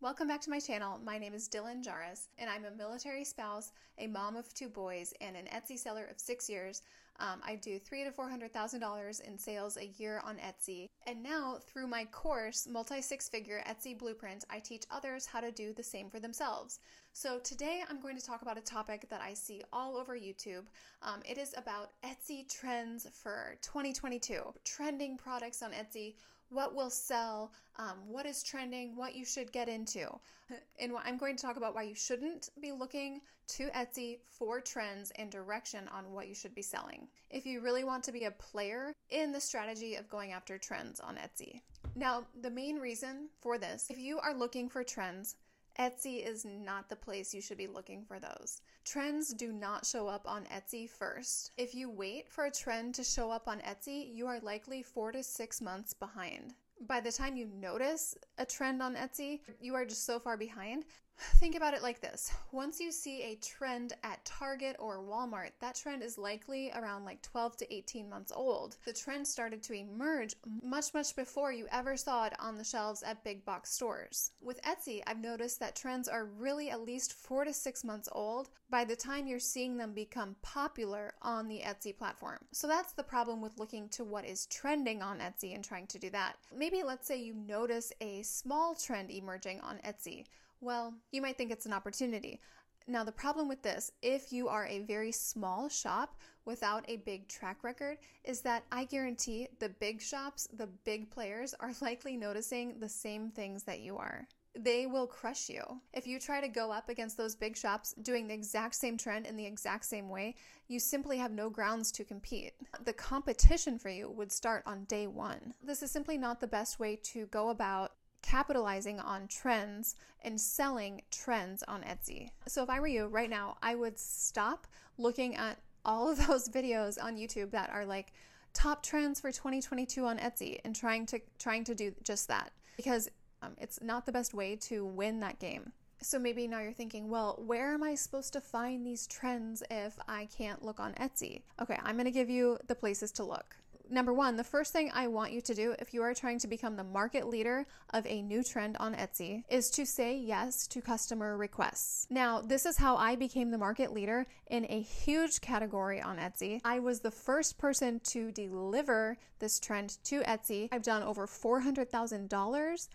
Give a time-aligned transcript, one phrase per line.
[0.00, 1.00] Welcome back to my channel.
[1.04, 5.12] My name is Dylan Jahraus, and I'm a military spouse, a mom of two boys,
[5.20, 6.82] and an Etsy seller of six years.
[7.18, 10.86] Um, I do three to four hundred thousand dollars in sales a year on Etsy,
[11.08, 15.50] and now through my course, Multi Six Figure Etsy Blueprint, I teach others how to
[15.50, 16.78] do the same for themselves.
[17.12, 20.66] So today I'm going to talk about a topic that I see all over YouTube.
[21.02, 26.14] Um, it is about Etsy trends for 2022, trending products on Etsy
[26.50, 30.08] what will sell, um, what is trending, what you should get into.
[30.80, 35.12] And I'm going to talk about why you shouldn't be looking to Etsy for trends
[35.16, 37.06] and direction on what you should be selling.
[37.30, 41.00] If you really want to be a player in the strategy of going after trends
[41.00, 41.60] on Etsy.
[41.94, 45.36] Now, the main reason for this, if you are looking for trends,
[45.78, 48.62] Etsy is not the place you should be looking for those.
[48.84, 51.52] Trends do not show up on Etsy first.
[51.56, 55.12] If you wait for a trend to show up on Etsy, you are likely four
[55.12, 56.54] to six months behind.
[56.80, 60.84] By the time you notice a trend on Etsy, you are just so far behind
[61.18, 62.32] Think about it like this.
[62.52, 67.22] Once you see a trend at Target or Walmart, that trend is likely around like
[67.22, 68.76] 12 to 18 months old.
[68.84, 73.02] The trend started to emerge much, much before you ever saw it on the shelves
[73.02, 74.30] at big box stores.
[74.40, 78.50] With Etsy, I've noticed that trends are really at least four to six months old
[78.70, 82.38] by the time you're seeing them become popular on the Etsy platform.
[82.52, 85.98] So that's the problem with looking to what is trending on Etsy and trying to
[85.98, 86.36] do that.
[86.54, 90.24] Maybe let's say you notice a small trend emerging on Etsy
[90.60, 92.40] well, you might think it's an opportunity.
[92.86, 97.28] Now, the problem with this, if you are a very small shop without a big
[97.28, 102.78] track record, is that I guarantee the big shops, the big players, are likely noticing
[102.78, 105.62] the same things that you are they will crush you.
[105.92, 109.26] If you try to go up against those big shops doing the exact same trend
[109.26, 110.34] in the exact same way,
[110.66, 112.54] you simply have no grounds to compete.
[112.84, 115.54] The competition for you would start on day one.
[115.62, 121.02] This is simply not the best way to go about capitalizing on trends and selling
[121.10, 122.30] trends on Etsy.
[122.46, 124.66] So if I were you right now, I would stop
[124.96, 128.12] looking at all of those videos on YouTube that are like
[128.54, 133.08] top trends for 2022 on Etsy and trying to trying to do just that because
[133.42, 135.72] um, it's not the best way to win that game.
[136.00, 139.98] So maybe now you're thinking, well, where am I supposed to find these trends if
[140.06, 141.42] I can't look on Etsy?
[141.60, 143.56] Okay, I'm going to give you the places to look
[143.90, 146.48] number one, the first thing I want you to do if you are trying to
[146.48, 150.80] become the market leader of a new trend on Etsy is to say yes to
[150.80, 152.06] customer requests.
[152.10, 156.60] Now, this is how I became the market leader in a huge category on Etsy.
[156.64, 160.68] I was the first person to deliver this trend to Etsy.
[160.72, 162.88] I've done over $400,000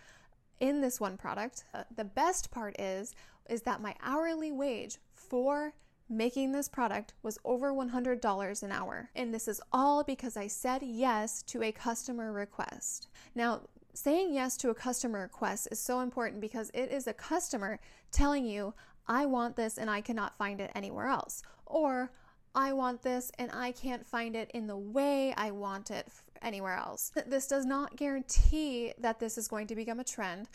[0.60, 1.66] in this one product.
[1.74, 3.14] Uh, the best part is
[3.50, 5.74] is that my hourly wage for
[6.10, 9.10] making this product was over $100 an hour.
[9.16, 13.08] And this is all because I said yes to a customer request.
[13.36, 13.62] Now,
[13.94, 17.80] saying yes to a customer request is so important because it is a customer
[18.12, 18.74] telling you,
[19.08, 21.44] I want this and I cannot find it anywhere else.
[21.66, 22.12] Or,
[22.56, 26.08] I want this and I can't find it in the way I want it
[26.42, 27.12] anywhere else.
[27.26, 30.50] This does not guarantee that this is going to become a trend,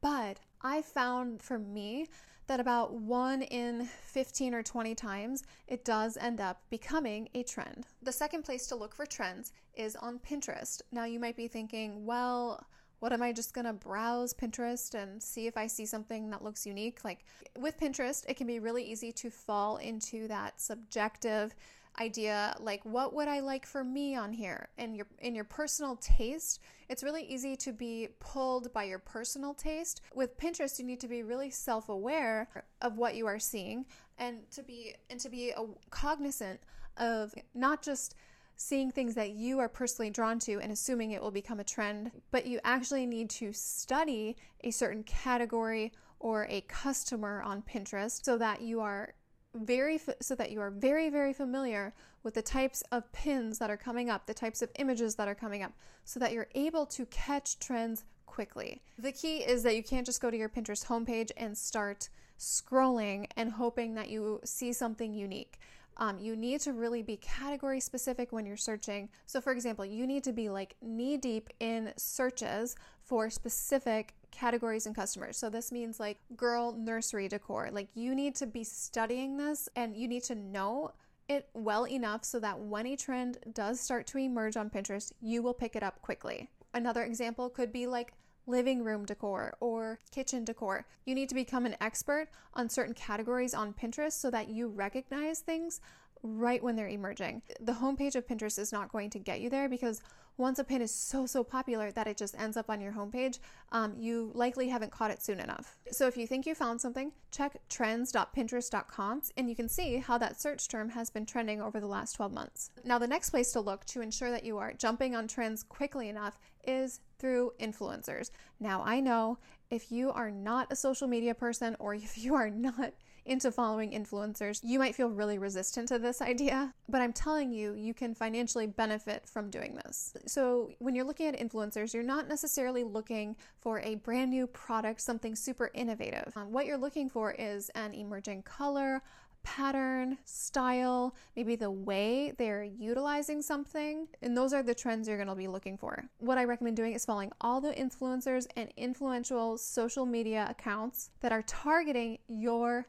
[0.00, 2.08] but I found for me
[2.46, 7.86] that about one in 15 or 20 times it does end up becoming a trend.
[8.02, 10.82] The second place to look for trends is on Pinterest.
[10.90, 12.66] Now you might be thinking, well,
[13.00, 16.66] what am I just gonna browse Pinterest and see if I see something that looks
[16.66, 17.04] unique?
[17.04, 17.24] Like
[17.58, 21.54] with Pinterest, it can be really easy to fall into that subjective
[22.00, 24.68] idea like what would I like for me on here?
[24.78, 29.54] And your in your personal taste it's really easy to be pulled by your personal
[29.54, 30.02] taste.
[30.14, 32.48] With Pinterest you need to be really self-aware
[32.80, 33.86] of what you are seeing
[34.18, 36.60] and to be and to be a, cognizant
[36.96, 38.14] of not just
[38.56, 42.12] seeing things that you are personally drawn to and assuming it will become a trend
[42.30, 45.90] but you actually need to study a certain category
[46.22, 49.14] or a customer on Pinterest so that you are
[49.54, 51.92] very so that you are very very familiar
[52.22, 55.34] with the types of pins that are coming up, the types of images that are
[55.34, 55.72] coming up
[56.04, 58.80] so that you're able to catch trends quickly.
[58.98, 62.08] The key is that you can't just go to your Pinterest homepage and start
[62.38, 65.58] scrolling and hoping that you see something unique.
[65.96, 69.08] Um, you need to really be category specific when you're searching.
[69.26, 74.86] So, for example, you need to be like knee deep in searches for specific categories
[74.86, 75.36] and customers.
[75.36, 77.68] So, this means like girl nursery decor.
[77.70, 80.92] Like, you need to be studying this and you need to know
[81.28, 85.42] it well enough so that when a trend does start to emerge on Pinterest, you
[85.42, 86.50] will pick it up quickly.
[86.74, 88.12] Another example could be like
[88.46, 90.84] living room decor or kitchen decor.
[91.04, 95.40] You need to become an expert on certain categories on Pinterest so that you recognize
[95.40, 95.80] things
[96.22, 97.42] right when they're emerging.
[97.60, 100.02] The homepage of Pinterest is not going to get you there because
[100.36, 103.38] once a pin is so, so popular that it just ends up on your homepage,
[103.70, 105.76] um, you likely haven't caught it soon enough.
[105.90, 110.40] So if you think you found something, check trends.pinterest.com and you can see how that
[110.40, 112.70] search term has been trending over the last 12 months.
[112.84, 116.08] Now, the next place to look to ensure that you are jumping on trends quickly
[116.08, 118.30] enough is through influencers.
[118.58, 119.38] Now, I know
[119.72, 122.92] if you are not a social media person or if you are not
[123.24, 127.72] into following influencers, you might feel really resistant to this idea, but I'm telling you,
[127.74, 130.12] you can financially benefit from doing this.
[130.26, 135.00] So, when you're looking at influencers, you're not necessarily looking for a brand new product,
[135.00, 136.32] something super innovative.
[136.34, 139.02] Um, what you're looking for is an emerging color,
[139.42, 144.08] pattern, style, maybe the way they're utilizing something.
[144.22, 146.04] And those are the trends you're going to be looking for.
[146.18, 151.32] What I recommend doing is following all the influencers and influential social media accounts that
[151.32, 152.86] are targeting your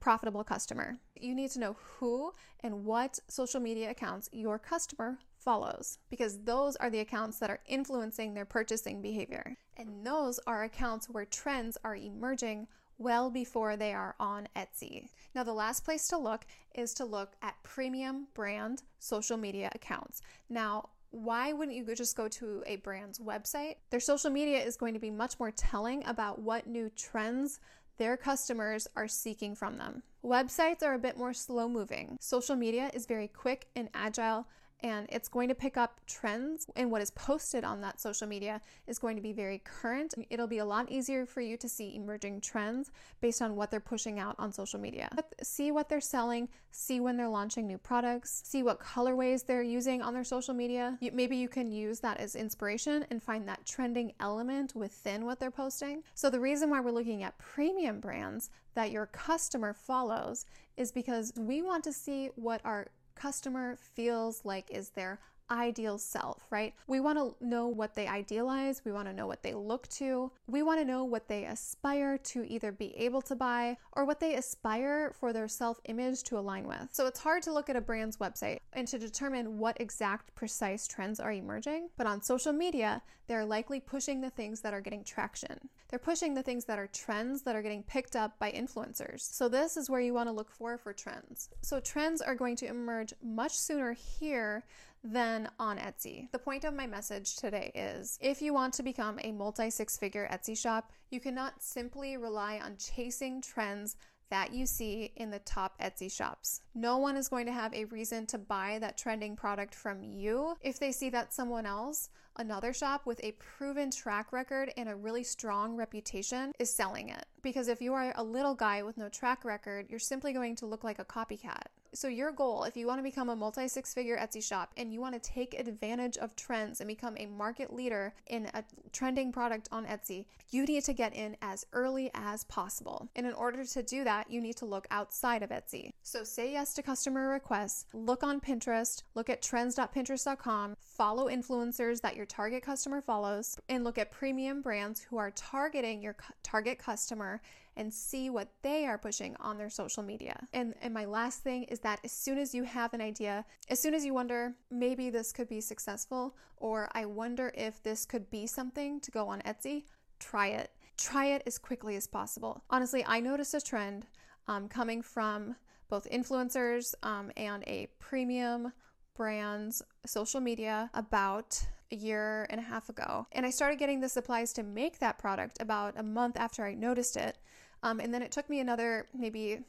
[0.00, 0.98] profitable customer.
[1.18, 6.76] You need to know who and what social media accounts your customer follows because those
[6.76, 9.56] are the accounts that are influencing their purchasing behavior.
[9.76, 12.66] And those are accounts where trends are emerging
[12.98, 15.08] well before they are on Etsy.
[15.34, 20.22] Now, the last place to look is to look at premium brand social media accounts.
[20.48, 23.76] Now, why wouldn't you just go to a brand's website?
[23.90, 27.60] Their social media is going to be much more telling about what new trends
[27.98, 30.02] their customers are seeking from them.
[30.24, 32.16] Websites are a bit more slow moving.
[32.20, 34.48] Social media is very quick and agile
[34.84, 38.60] and it's going to pick up trends and what is posted on that social media
[38.86, 40.12] is going to be very current.
[40.28, 42.90] It'll be a lot easier for you to see emerging trends
[43.22, 45.08] based on what they're pushing out on social media.
[45.42, 50.02] See what they're selling, see when they're launching new products, see what colorways they're using
[50.02, 50.98] on their social media.
[51.14, 55.50] maybe you can use that as inspiration and find that trending element within what they're
[55.50, 56.02] posting.
[56.14, 60.44] So the reason why we're looking at premium brands that your customer follows
[60.76, 65.18] is because we want to see what our customer feels like is their
[65.50, 66.74] ideal self, right?
[66.86, 70.32] We want to know what they idealize, we want to know what they look to,
[70.46, 74.20] we want to know what they aspire to either be able to buy or what
[74.20, 76.88] they aspire for their self image to align with.
[76.92, 80.86] So it's hard to look at a brand's website and to determine what exact precise
[80.86, 85.02] trends are emerging, but on social media, they're likely pushing the things that are getting
[85.02, 85.70] traction.
[85.88, 89.20] They're pushing the things that are trends that are getting picked up by influencers.
[89.20, 91.48] So this is where you want to look for for trends.
[91.62, 94.64] So trends are going to emerge much sooner here
[95.04, 96.30] than on Etsy.
[96.32, 99.98] The point of my message today is if you want to become a multi six
[99.98, 103.96] figure Etsy shop, you cannot simply rely on chasing trends
[104.30, 106.62] that you see in the top Etsy shops.
[106.74, 110.56] No one is going to have a reason to buy that trending product from you
[110.62, 114.96] if they see that someone else, another shop with a proven track record and a
[114.96, 117.26] really strong reputation, is selling it.
[117.42, 120.66] Because if you are a little guy with no track record, you're simply going to
[120.66, 121.66] look like a copycat.
[121.94, 124.92] So, your goal, if you want to become a multi six figure Etsy shop and
[124.92, 129.30] you want to take advantage of trends and become a market leader in a trending
[129.30, 133.08] product on Etsy, you need to get in as early as possible.
[133.14, 135.92] And in order to do that, you need to look outside of Etsy.
[136.02, 142.16] So, say yes to customer requests, look on Pinterest, look at trends.pinterest.com, follow influencers that
[142.16, 147.40] your target customer follows, and look at premium brands who are targeting your target customer
[147.76, 150.46] and see what they are pushing on their social media.
[150.52, 153.80] And and my last thing is that as soon as you have an idea, as
[153.80, 158.30] soon as you wonder maybe this could be successful or I wonder if this could
[158.30, 159.84] be something to go on Etsy,
[160.18, 160.70] try it.
[160.96, 162.62] Try it as quickly as possible.
[162.70, 164.06] Honestly, I noticed a trend
[164.46, 165.56] um, coming from
[165.88, 168.72] both influencers um, and a premium
[169.16, 173.26] brand's social media about a year and a half ago.
[173.32, 176.74] And I started getting the supplies to make that product about a month after I
[176.74, 177.38] noticed it.
[177.84, 179.60] Um, and then it took me another maybe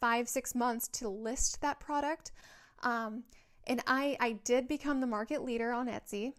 [0.00, 2.32] five, six months to list that product.
[2.82, 3.24] Um,
[3.66, 6.32] and I, I did become the market leader on Etsy.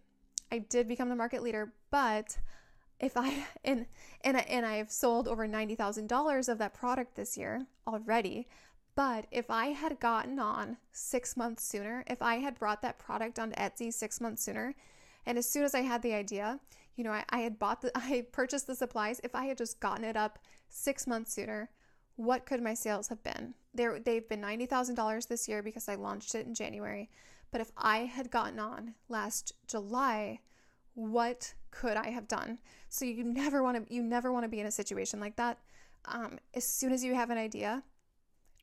[0.50, 2.36] I did become the market leader, but
[2.98, 3.86] if I and
[4.22, 8.48] and and I've sold over ninety thousand dollars of that product this year already.
[8.94, 13.38] But if I had gotten on six months sooner, if I had brought that product
[13.38, 14.74] onto Etsy six months sooner,
[15.26, 16.60] and as soon as I had the idea,
[16.94, 19.20] you know, I, I had bought the, I purchased the supplies.
[19.22, 20.38] If I had just gotten it up
[20.76, 21.70] six months sooner,
[22.16, 23.54] what could my sales have been?
[23.74, 27.10] There, they've been ninety thousand dollars this year because I launched it in January.
[27.50, 30.40] But if I had gotten on last July,
[30.94, 32.58] what could I have done?
[32.88, 35.58] So you never want to, you never want to be in a situation like that.
[36.06, 37.82] Um, as soon as you have an idea,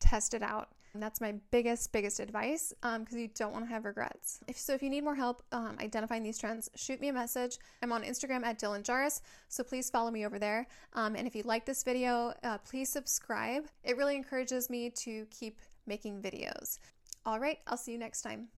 [0.04, 0.70] test it out.
[0.94, 4.42] And that's my biggest, biggest advice because um, you don't want to have regrets.
[4.48, 7.58] If, so, if you need more help um, identifying these trends, shoot me a message.
[7.82, 10.68] I'm on Instagram at Dylan Jahraus, so please follow me over there.
[10.94, 13.66] Um, and if you like this video, uh, please subscribe.
[13.84, 16.78] It really encourages me to keep making videos.
[17.26, 18.50] All right, I'll see you next time.